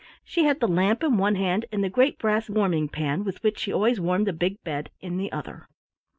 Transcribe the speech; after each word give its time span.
She 0.25 0.45
had 0.45 0.59
the 0.59 0.67
lamp 0.67 1.03
in 1.03 1.17
one 1.19 1.35
hand 1.35 1.65
and 1.71 1.83
the 1.83 1.87
great 1.91 2.17
brass 2.17 2.49
warming 2.49 2.89
pan, 2.89 3.23
with 3.23 3.43
which 3.43 3.59
she 3.59 3.71
always 3.71 3.99
warmed 3.99 4.25
the 4.25 4.33
big 4.33 4.63
bed, 4.63 4.89
in 4.99 5.17
the 5.17 5.31
other. 5.31 5.67